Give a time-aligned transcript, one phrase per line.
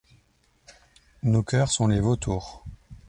[1.21, 2.65] Nos coeurs sont les vautours.